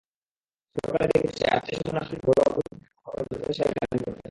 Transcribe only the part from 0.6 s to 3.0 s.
ছোটকালে দেখেছি আত্মীয়স্বজন আসলেই ঘরোয়া বৈঠকে আম্মা